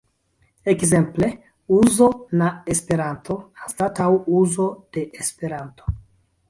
[0.71, 1.29] Ekzemple,
[1.75, 2.07] "uzo"
[2.41, 5.97] na Esperanto" anstataŭ "uzo de Esperanto".